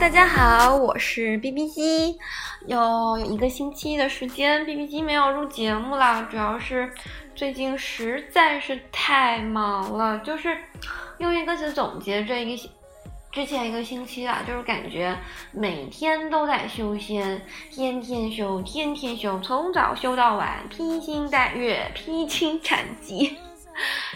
[0.00, 2.16] 大家好，我是 B B 机，
[2.66, 6.88] 有一个星期的时间，B B 机没有录节目了，主要是
[7.34, 10.56] 最近实在是太忙了，就是
[11.18, 12.70] 用一个词总结这一个
[13.32, 15.16] 之前一个星期啦，就是感觉
[15.50, 23.36] 每天都在修仙，天天修，天天修，从早修到晚，披星戴月，披荆斩棘，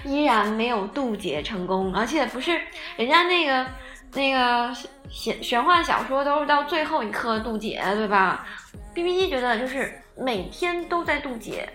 [0.04, 2.60] 依然没有渡劫成功，而且不是
[2.96, 3.66] 人家那个。
[4.14, 4.74] 那个
[5.08, 8.46] 玄玄幻小说都是到最后一刻渡劫，对吧
[8.92, 11.66] ？B B 机觉得就是每天都在渡劫，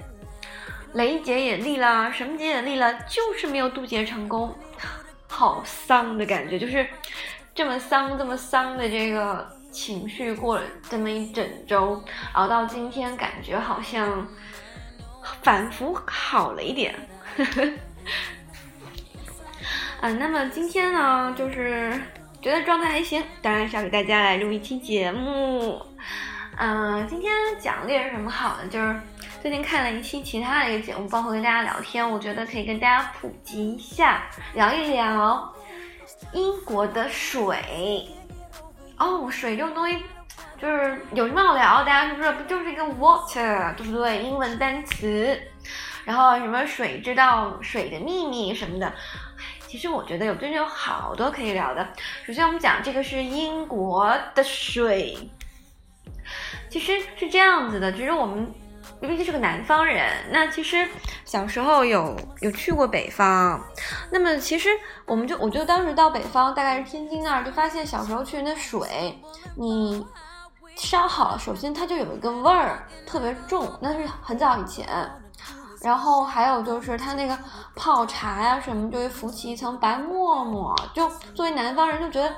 [0.94, 4.55] 雷劫也立了，什么劫也立了，就是没有渡劫成功，
[5.28, 6.88] 好丧的感觉，就是
[7.55, 12.00] 这么丧这么丧的这个情绪过了这么一整周，
[12.34, 14.28] 熬到今天，感觉好像
[15.42, 16.94] 反复好了一点。
[20.02, 22.00] 啊，那么今天呢，就是。
[22.41, 25.81] 觉得状态还行，当然是要给大家来录一期节目。
[26.57, 28.67] 嗯，今天讲的是什么好呢？
[28.69, 28.95] 就是
[29.41, 35.53] 最近看了一期其他的一个节目，包括跟大家聊天，我觉得可以跟大家普及一下，聊一聊
[36.31, 38.08] 英国的水。
[38.97, 39.97] 哦，水这种东西
[40.59, 41.83] 就是有什么好聊？
[41.83, 44.21] 大家是不是不就是一个 water，对不对？
[44.23, 45.39] 英文单词，
[46.05, 48.93] 然后什么水知道水的秘密什么的。
[49.68, 51.86] 其实我觉得有真的有好多可以聊的。
[52.26, 55.30] 首先我们讲这个是英国的水，
[56.70, 57.92] 其实是这样子的。
[57.92, 58.50] 其实我们
[59.02, 60.88] 毕竟是个南方人，那其实
[61.26, 63.62] 小时候有有去过北方。
[64.10, 64.70] 那么其实
[65.06, 69.20] 我们就我就当时到北方，大概是天津那儿，就发现小时候去那水，
[69.56, 70.06] 你
[70.76, 74.88] 烧好了，首先它就有一个味儿特别重，那是很早以前。
[75.88, 77.39] 然后还有就是它那个
[77.73, 80.75] 泡茶呀什么，就会浮起一层白沫沫。
[80.93, 82.30] 就作为南方人，就觉得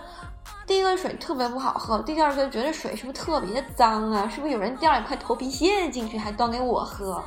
[0.67, 4.29] 第一个水特别不好喝，第二个觉得水是不是特别的脏啊？
[4.29, 7.23] 是不是有人掉了一块头皮屑进去还端给我喝？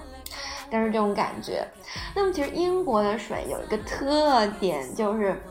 [0.71, 1.67] 但是这种感觉。
[2.15, 5.43] 那么其实英国的水有一个特点，就是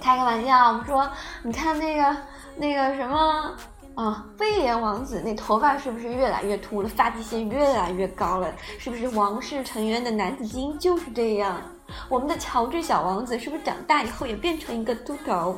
[0.00, 1.06] 开个玩笑，我们说
[1.42, 2.16] 你看那个
[2.56, 3.54] 那个什么。
[4.00, 8.50] 啊，威廉王子那头发是不是越来越秃了，发际线越来越高了？
[8.78, 11.60] 是不是王室成员的男子基因就是这样？
[12.08, 15.54] 我们的乔治小王子是不是长大以后也变成一个秃头？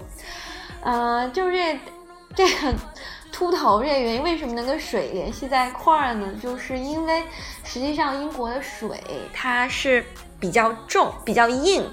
[0.82, 1.78] 嗯，就是这
[2.34, 2.74] 这个
[3.30, 6.34] 秃头这个原因，为什么能跟水联系在一块儿呢？
[6.42, 7.22] 就是因为
[7.62, 9.00] 实际上英国的水
[9.32, 10.04] 它是。
[10.42, 11.88] 比较重，比较硬，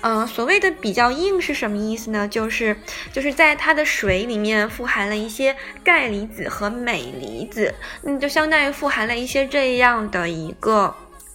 [0.00, 2.26] 嗯，所谓的比较硬是什么意思呢？
[2.26, 2.76] 就是
[3.12, 10.92] 就是在它的水里面富含了一些钙离子和镁离子，嗯就相当于富含了一些这样的一个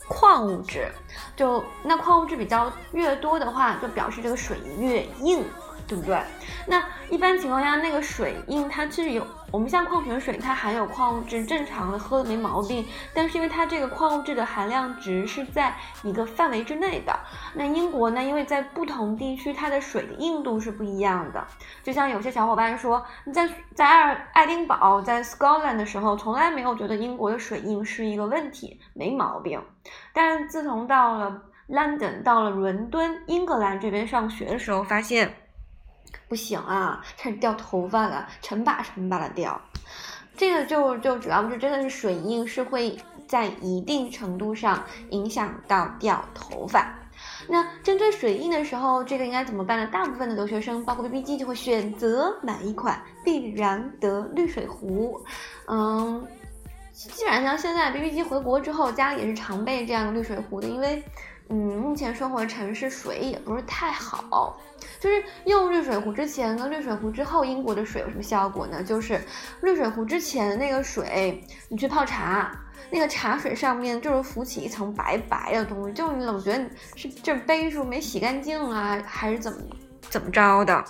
[0.09, 0.91] 矿物质，
[1.37, 5.45] 就那矿物质比较越多的话，就表示这个水越硬。
[5.87, 6.19] 对不对？
[6.65, 12.85] 那一般情况下，那个水硬它其实有，我们像矿泉水，它含有矿物质，正常的喝没毛病。
[13.13, 15.73] 但是因为它这个矿物质的含量值是在
[16.03, 17.17] 一个范围之内的。
[17.53, 21.45] 那英国呢，因为在不同地区它的水的硬度是不一样的。
[21.83, 29.61] 就像有些小伙伴说，你在在爱爱丁堡，在 Scotland 的时候，从来没有觉得英国的水硬是一个问题，没毛病。
[30.11, 35.33] 但自从到了 London，到了伦敦，英格兰这边上学的时候，发现。
[36.27, 39.61] 不行啊，开始掉头发了，成把成把的掉。
[40.35, 42.95] 这个就就主要是真的是水印是会
[43.27, 46.93] 在一定程度上影响到掉头发。
[47.47, 49.87] 那针对水印的时候，这个应该怎么办呢？
[49.87, 55.19] 大部分的留学生，包括 B B G，就会选择买一款必然得滤水壶。
[55.67, 56.27] 嗯，
[56.93, 61.03] 基本上像现在 B B G 回国之后，家里也是常备这样的滤水壶的，因为。
[61.49, 64.59] 嗯，目前生活的城市水也不是太好，
[64.99, 68.83] 就是用滤水壶之前跟滤水壶之后，英国的水有什么效果呢？
[68.83, 69.21] 就是
[69.61, 72.51] 滤水壶之前那个水，你去泡茶，
[72.91, 76.65] 那个茶水上面就是浮起一层白白的东西，就你总觉得
[76.95, 79.57] 是这杯是不是没洗干净啊，还是怎么
[80.01, 80.83] 怎么着的？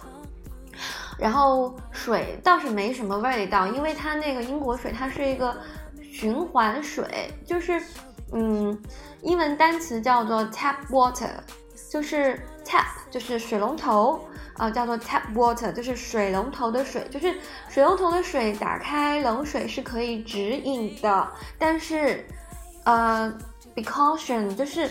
[1.20, 5.56] 然后水倒是没什么味道，因为它那个英国水它是一个
[6.02, 7.80] 循环水，就是。
[8.32, 8.78] 嗯，
[9.22, 11.30] 英文单词叫做 tap water，
[11.90, 14.20] 就是 tap 就是水龙头
[14.58, 17.36] 啊，叫做 tap water 就是水龙头的水，就是
[17.70, 21.28] 水龙头的水打开冷水是可以直饮的，
[21.58, 22.26] 但是
[22.84, 23.32] 呃
[23.74, 24.90] be caution 就是。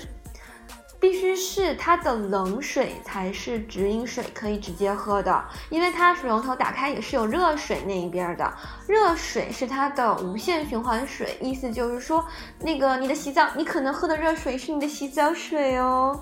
[0.98, 8.52] 必须是它的冷水才是直饮水，可以直接喝的，因为它水龙头打开也是有热水那一边的，
[8.87, 12.25] 热水是它的无限循环水，意思就是说，
[12.60, 16.19] 那个你的洗澡，你可能喝的热水是你的洗澡水哦。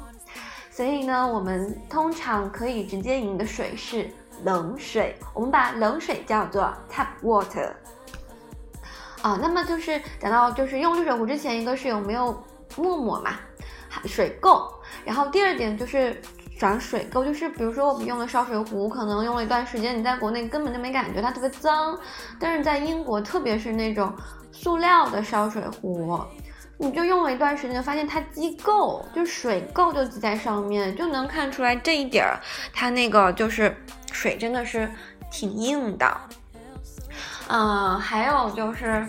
[0.70, 4.10] 所以呢，我们通常可以直接饮的水是
[4.42, 7.70] 冷水，我们把冷水叫做 tap water。
[9.22, 12.44] 啊，那么就是讲到就是用滤水壶之前，一个是有没有
[12.76, 13.36] 沫沫嘛，
[14.04, 14.70] 水垢，
[15.04, 16.20] 然后第二点就是
[16.58, 21.98] 转水垢，就是比如说我们用的烧水壶，可能用了一段时间，你在国内根本就没感觉它特别脏，
[22.38, 24.12] 但是在英国，特别是那种
[24.52, 26.18] 塑料的烧水壶。
[26.76, 32.40] 你就用了一段时间，发现它积垢，就水垢就积在上面，就能看出来这一点儿，
[32.72, 33.76] 它那个就是
[34.12, 34.90] 水真的是
[35.30, 36.20] 挺硬的。
[37.48, 39.06] 嗯，还有就是。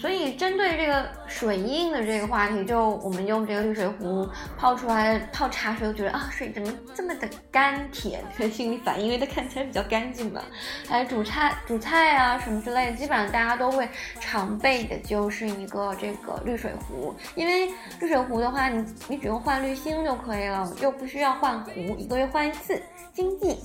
[0.00, 8.22] 所以，针对这个水印的这个话题，就我们用这个滤水壶泡出来泡茶水，觉得啊，水怎么这么的甘甜？
[8.50, 10.42] 心理反应，因为它看起来比较干净嘛。
[10.88, 13.88] 还有煮菜、煮菜啊什么之类的，基本上大家都会
[14.20, 17.14] 常备的就是一个这个滤水壶。
[17.34, 17.66] 因为
[18.00, 22.80] 滤水壶的话，你你只用换滤芯就可以了，又不需要换壶，一个月换一次，
[23.12, 23.58] 经济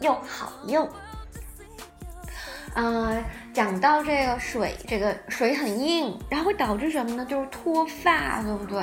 [0.00, 0.88] 又好用。
[2.80, 7.26] 嗯，讲到这个水，这个水很硬，然后会导致什么呢？
[7.26, 8.80] 就是脱发，对不对？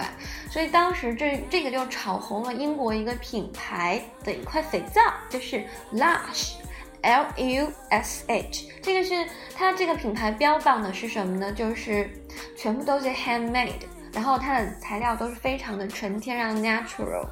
[0.52, 5.64] 所以当时这这个就炒红了英国一个品牌的一块肥皂，就是
[5.94, 8.68] Lush，L U S H。
[8.82, 9.26] 这个是
[9.56, 11.50] 它这个品牌标榜的是什么呢？
[11.54, 12.10] 就是
[12.58, 13.72] 全部都是 handmade，
[14.12, 17.26] 然后它的材料都是非常的纯天然 natural，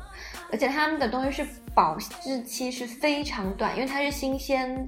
[0.49, 1.45] 而且他们的东西是
[1.75, 4.87] 保质期是非常短，因为它是新鲜。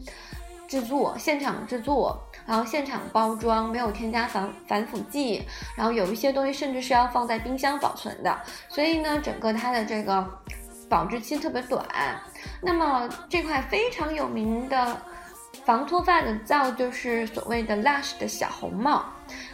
[0.68, 5.44] 制作现场制作，然后现场包装，没有添加防防腐剂，
[5.76, 10.28] 然后有一些东西甚至是要放在冰箱保存的，所以呢，整个它的这个
[10.90, 11.86] 保质期特别短。
[12.62, 14.98] 那么这块非常有名的
[15.64, 19.06] 防脱发的皂就是所谓的 Lush 的小红帽，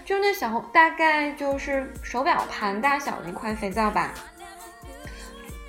[0.03, 4.13] 就是那小红大概就是手表盘大小的一块肥皂吧。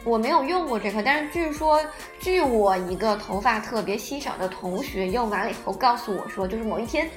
[0.04, 1.80] 我没有用过这个，但是据说，
[2.18, 7.08] 据我一个头发特别稀少的同学用完了以后告诉我说，就是某一天，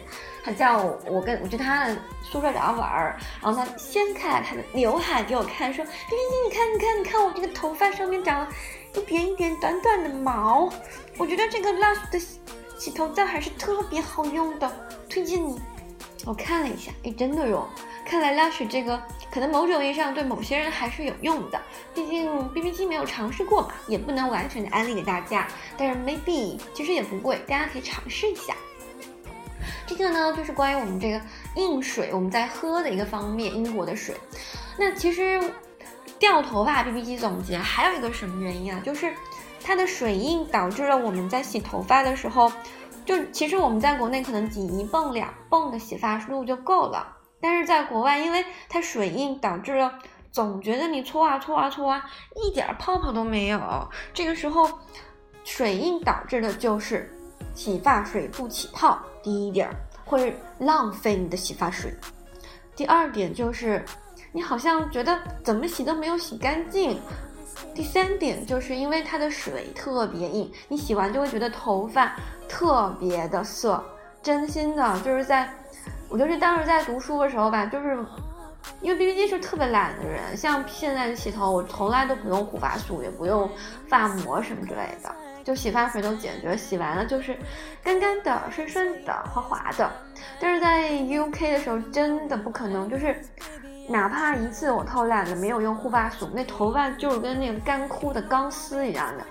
[0.44, 8.48] 他叫我我跟我去他的宿舍找他玩儿，然后他掀开了他的刘海给我看，说：“冰冰姐，你看，你看，你看我这个头发上面长了
[8.94, 10.70] 一点一点短短的毛，
[11.18, 12.20] 我觉得这个 Lush 的
[12.78, 14.72] 洗头皂还是特别好用的，
[15.10, 15.60] 推荐你。”
[16.26, 17.68] 我看了一下，哎，真的有。
[18.06, 21.60] 看来 Lush 这个可能某种意义上对某些人还是有用的，
[21.94, 25.48] 毕竟 B B 机没有尝试过嘛，也不能完全的安利给大家。
[25.75, 28.56] 但是 maybe 其实也不贵，大家可以尝试一下。
[29.88, 31.19] 这个呢就是关于我们这个
[31.56, 34.16] 硬水我们在喝的一个方面，英国的水。
[34.78, 35.42] 那其实
[36.19, 38.80] 掉头发 B B 机总结还有一个什么原因啊？
[38.86, 39.13] 就是
[39.63, 42.51] 它的水印导致了我们在洗头发的时候，
[43.04, 47.12] 就其实我们在国内可能挤一泵两泵的洗发露就够了。
[47.42, 50.00] 但是在国外，因为它水印导致了
[50.32, 52.04] 总觉得你搓啊搓啊搓啊，
[52.36, 53.88] 一点泡泡都没有。
[54.14, 54.68] 这个时候，
[55.44, 57.14] 水印导致的就是
[57.54, 59.70] 洗发水不起泡，第一点
[60.04, 61.94] 会浪费你的洗发水。
[62.76, 63.86] 第二点就是
[64.32, 67.00] 你好像觉得怎么洗都没有洗干净。
[67.74, 72.16] 第三点就是因为它的水特别硬，你洗完就会觉得头发
[72.50, 73.84] 特别的涩。
[74.24, 75.54] 真心的，就是在。
[76.15, 77.97] 我就是当时在读书的时候吧，就是
[78.79, 83.51] 因为 B B 机是特别懒的人，像现在洗头，我从来都不用护发素，也不用
[83.89, 87.38] 发膜什么之类的，就洗发水都解决，洗完了就是
[87.84, 89.91] 干干的、顺顺的、滑滑的。
[90.39, 93.19] 但是在 U K 的时候，真的不可能，就是
[93.89, 99.25] 哪怕一次我偷懒了没有用护发素，那头发就是跟那个干枯的钢丝一样的，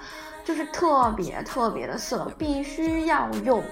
[0.44, 3.64] 就是特别特别的涩，必须要用。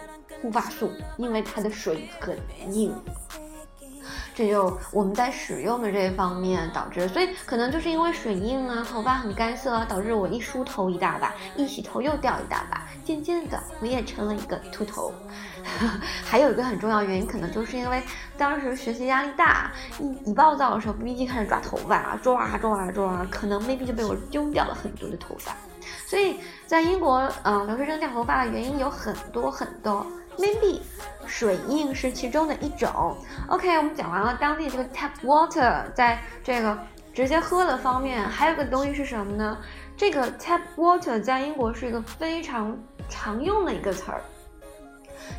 [0.42, 2.36] 护发素，因为它的水很
[2.74, 2.92] 硬，
[4.34, 15.12] 这就我们在使用的这一方面导致，所以可能就是因为水硬啊，头发很干涩啊，导致我一梳头一大把，一洗头又掉一大把，渐渐的我也成了一个秃头。
[16.26, 18.02] 还有一个很重要原因，可能就是因为
[18.36, 19.70] 当时学习压力大，
[20.00, 25.54] 一一暴躁的时候，B B 机开始抓头发啊，抓啊抓啊抓啊，可能 maybe 就被我丢掉了很多的头发。
[26.06, 30.04] 所以在英国，嗯，留学生掉头发的原因有很多很多。
[30.38, 30.80] Maybe
[31.26, 33.16] 水印是其中的一种。
[33.48, 36.78] OK，我们讲完了当地这个 tap water，在这个
[37.14, 39.58] 直接喝的方面，还有个东西是什么呢？
[39.96, 42.76] 这个 tap water 在英国是一个非常
[43.08, 44.20] 常用的一个词儿，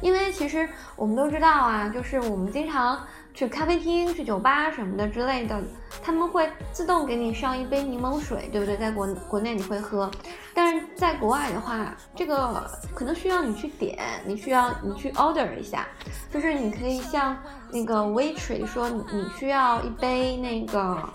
[0.02, 3.00] 因为其实我们都知道啊，就是我们经常。
[3.36, 5.60] 去咖啡厅、去酒吧什么的之类的，
[6.04, 8.78] 他们会自动给你上一杯柠檬水，对不对？
[8.78, 10.08] 在国国内你会喝，
[10.54, 15.88] 但是在国外的话，这个可能需要你去点，你需要你去 order 一下，
[16.32, 17.36] 就是你可以向
[17.72, 21.10] 那个 waitress 说你你需要一杯那个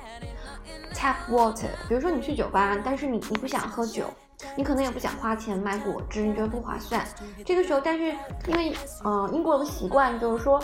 [0.92, 4.12] tap water，比如说你去酒吧，但是你你不想喝酒。
[4.56, 7.04] 你可能也不想花钱买果汁，你觉得不划算。
[7.44, 8.14] 这个时候，但是
[8.46, 10.62] 因为嗯，英国有个习惯就是说，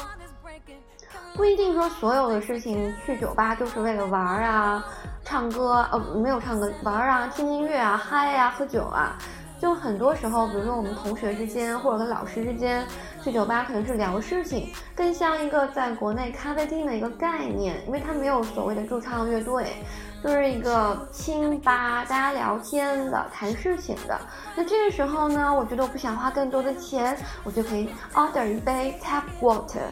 [1.34, 4.84] 不一定说所有的事情去酒吧就是为了玩啊、
[5.24, 9.18] 唱歌，呃，没有唱歌，玩啊、听音乐啊、嗨啊、喝酒啊。
[9.60, 12.86] 就很多时候，比如说我们同学之间或者跟老师之间
[13.22, 19.76] 去酒吧，可能是聊事情，更像一个在国内咖啡厅的一个概念，因为它没有所谓的驻唱乐队，
[20.24, 24.18] 就是一个清吧，大家聊天的、谈事情的。
[24.56, 29.82] 那这个时候呢，我觉得我不想花更多的钱，我就可以 order 一杯 tap water。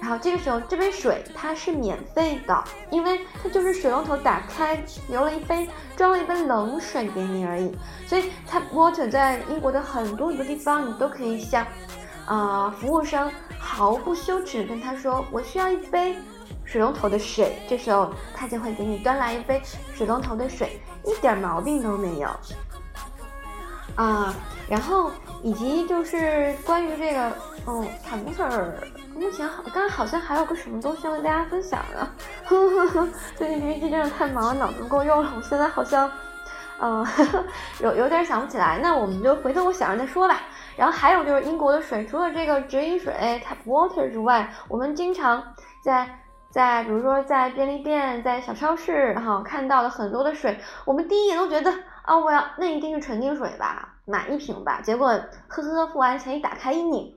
[0.00, 7.72] 然后这个时候，这杯水它是免费的，因为它就是水龙头打开，留了一杯，装了一杯冷水给你而已。
[8.08, 11.64] 所以 tap water 在英国的很多很多地方，你都可以向，
[12.26, 16.16] 啊，服务生毫不羞耻跟他说，我需要一杯
[16.70, 17.60] 水龙头的水。
[17.68, 19.60] 这时候他就会给你端来一杯
[19.92, 22.28] 水龙头的水，一点毛病都没有。
[23.96, 24.32] 啊，
[24.68, 25.10] 然后
[25.42, 27.32] 以及就是关于这个，
[27.66, 28.72] 嗯，tap water。
[29.12, 32.08] 目前好，刚刚好像还有个什么东西要跟大家分享呢？
[32.46, 35.32] 呵呵呵，最近学习真的太忙了，脑子不够用了。
[35.36, 36.10] 我现在好像，
[36.80, 37.04] 嗯，
[37.82, 38.78] 有有点想不起来。
[38.78, 40.40] 那我们就回头我想着再说吧。
[40.76, 43.12] 然后还有就是英国的水，除了这个直饮水
[43.44, 45.42] tap water 之外，我们经常
[45.82, 46.08] 在
[46.50, 54.80] 在比如说在便利店、在小超市哈看到了很多的水，我们第一眼都觉得啊，我要那一定是纯净水吧，买一瓶吧。
[54.82, 55.08] 结果
[55.46, 57.14] 呵呵，付完钱一打开一拧，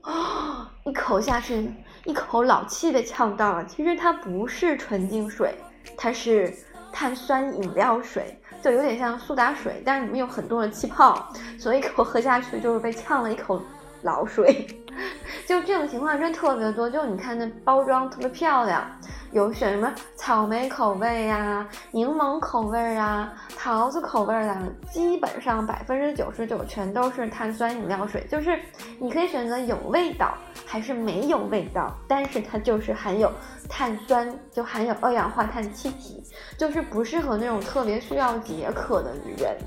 [0.86, 1.74] 一口下去。
[2.06, 3.66] 一口老气被呛到了。
[3.66, 5.56] 其实它不是纯净水，
[5.98, 6.54] 它是
[6.92, 13.62] 碳酸饮料水，就有点像苏打水，但是里面有很多的气泡，所以一口喝下去就是被呛了一口
[14.02, 14.68] 老水。
[15.48, 16.90] 就这种情况真特别多。
[16.90, 18.86] 就你看那包装特别漂亮。
[19.34, 24.56] 有选什么草莓口味呀、柠檬口味啊、桃子口味的，
[24.92, 28.24] 基本上百分之九十九全都是碳酸饮料水。
[28.30, 28.60] 就是
[29.00, 30.36] 你可以选择有味道
[30.68, 33.32] 还是没有味道，但是它就是含有
[33.68, 36.24] 碳酸，就含有二氧化碳气体，
[36.56, 39.58] 就是不适合那种特别需要解渴的人。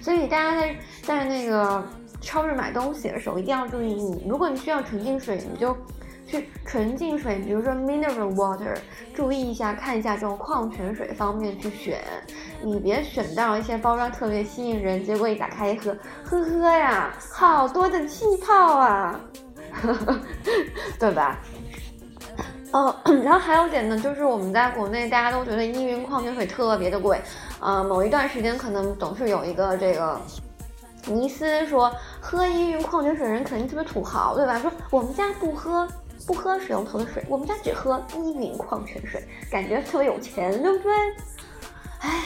[0.00, 1.80] 所以大家在在那个
[2.20, 5.76] 超市买东西的时候一定要注意，你如果你需要纯净水，你就。
[6.32, 8.74] 去纯净水，比如说 mineral water，
[9.12, 12.02] 注意一下，看一下这种矿泉水方面去选，
[12.62, 19.20] 你别选到一些包装特别吸引人，结果一打开一喝，呵呵呀，好多的气泡啊，
[20.98, 21.38] 对吧？
[22.72, 27.20] 哦，然后还有点呢，就是我们在国内大家都觉得依云矿泉水特别的贵，
[27.60, 30.18] 啊，某一段时间可能总是有一个这个
[31.08, 34.58] 尼斯，说喝依云矿泉水人肯定特别土豪，对吧？
[34.58, 35.86] 说我们家不喝。
[36.26, 40.92] 不喝水龙头的水，我们家只喝依云矿泉水，感觉特别有钱，对不对？
[42.00, 42.24] 唉，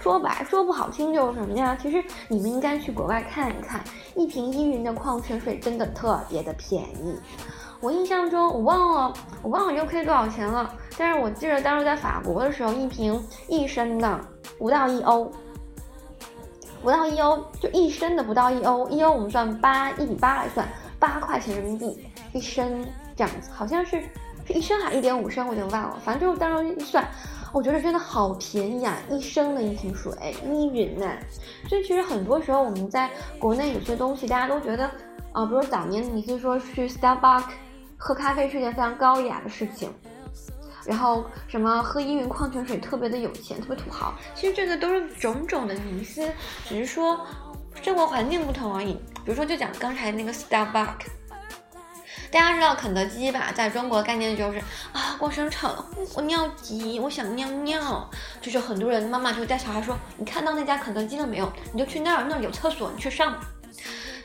[0.00, 1.76] 说白说不好听就是什么呀？
[1.80, 3.82] 其实你们应该去国外看一看，
[4.14, 7.18] 一瓶依云的矿泉水真的特别的便宜。
[7.80, 14.18] 我印象中我忘了，我忘了 UK 多少钱了，但是我记得当时在法国的时候，一瓶一升的
[14.58, 15.30] 不到一欧，
[16.82, 20.66] 不到一欧就一升的不到一欧，一欧我们算八一比八来算，
[20.98, 22.86] 八块钱人民币一升。
[23.16, 24.02] 这样子好像是
[24.46, 25.98] 是一升还一点五升，我有点忘了。
[26.04, 27.08] 反正就当时一算，
[27.52, 28.96] 我觉得真的好便宜啊！
[29.10, 31.16] 一升的一瓶水，依云呐。
[31.68, 34.84] 所以其实很多时候我们在国内有些东西，大家都觉得
[35.32, 37.44] 啊，比如说早年你是说去 Starbucks
[37.96, 39.90] 喝咖啡是件非常高雅的事情，
[40.84, 44.14] 然后什么喝依云矿泉水特别的有钱，特别土豪。
[44.34, 46.30] 其实这个都是种种的迷思，
[46.66, 47.18] 只是说
[47.82, 48.92] 生活环境不同而已。
[49.24, 51.06] 比如说就讲刚才那个 Starbucks。
[52.30, 53.52] 大家知道肯德基吧？
[53.52, 54.58] 在中国概念就是
[54.92, 58.08] 啊，逛商场我尿急，我想尿尿，
[58.40, 61.50] 就是很多人妈妈就会带小孩说，你看到那家肯德基了没有？
[61.72, 63.38] 你就去那儿，那儿有厕所，你去上。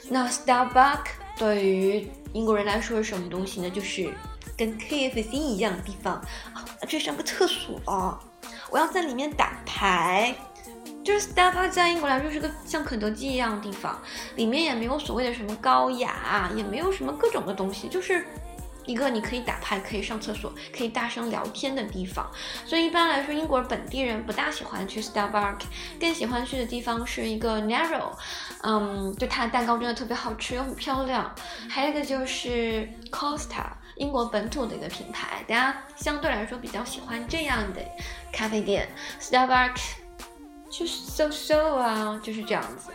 [0.09, 3.69] 那 Starbucks 对于英国人来说是什么东西呢？
[3.69, 4.13] 就是
[4.57, 6.15] 跟 KFC 一样的地方
[6.53, 7.79] 啊，这上个厕所，
[8.69, 10.35] 我要在里面打牌。
[11.03, 13.99] 就是 Starbucks 在英国来说是个像肯德基一样的地方，
[14.35, 18.25] 里面也没有所谓的什么高雅，也没有什么各种的东西，就是
[18.85, 22.29] 一个你可以打牌、可以上厕所、可以大声聊天的地方。
[22.65, 25.63] 所以一般来说，英国本地人不大喜欢去 Starbucks，
[25.99, 28.11] 更喜欢去的地方是一个 Narrow，
[28.61, 31.33] 嗯，就它的蛋糕真的特别好吃又很漂亮。
[31.67, 33.65] 还有一个就是 Costa，
[33.95, 37.81] 英国本土的一个品牌，大家相对来说比较喜欢这样的
[38.31, 38.87] 咖啡店
[39.19, 40.00] ，Starbucks。
[40.71, 42.91] 就是 so so 啊，就是这样子。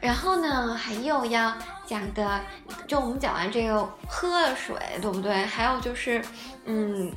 [0.00, 1.52] 然后呢，还有要
[1.86, 2.40] 讲的，
[2.86, 5.32] 就我们讲完这个喝的水，对不对？
[5.44, 6.22] 还有就是，
[6.64, 7.12] 嗯，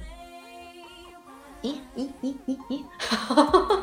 [1.61, 2.83] 咦咦咦咦咦，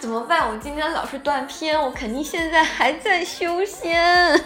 [0.00, 0.48] 怎么办？
[0.48, 4.38] 我今天老是断片，我肯定现在还在修仙。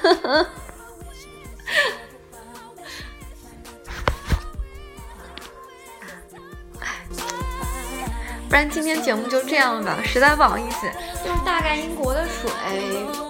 [8.49, 10.87] 不然今天节目就这样吧，实在不好意思。
[11.25, 12.51] 就是大概英国的水，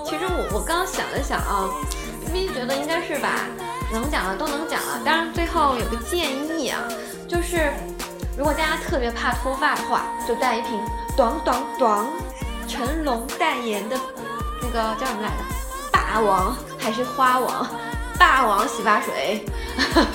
[0.05, 1.71] 其实我我刚想了想啊，
[2.33, 3.29] 咪咪觉得应该是把
[3.93, 5.01] 能讲的都能讲了。
[5.05, 6.83] 当然最后有个建议啊，
[7.27, 7.73] 就是
[8.37, 10.79] 如果大家特别怕脱发的话，就带一瓶
[11.17, 12.07] 短短短
[12.69, 13.99] 成龙代言的
[14.63, 15.45] 那个叫什么来着？
[15.93, 17.67] 霸王还是花王？
[18.19, 19.45] 霸王洗发水。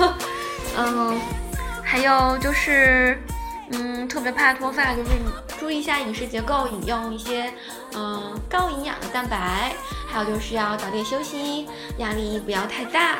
[0.77, 1.19] 嗯，
[1.83, 3.19] 还有就是。
[3.73, 5.11] 嗯，特别怕脱发，就是
[5.57, 7.53] 注意一下饮食结构，饮用一些
[7.93, 9.73] 嗯高营养的蛋白，
[10.07, 13.19] 还有就是要早点休息，压力不要太大。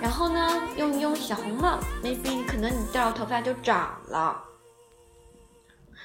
[0.00, 4.44] 然后呢，用一用小红帽，maybe 可能你掉头发就长了。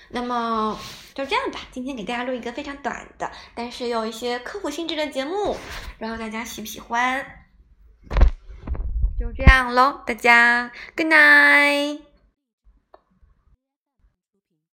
[0.10, 0.80] 那么
[1.13, 5.58] 就这样吧，今天给大家录一个非常短的，但是有一些科普性质的节目，
[5.98, 7.25] 然后大家喜不喜欢？
[9.20, 12.12] 就这样喽，大家 good night。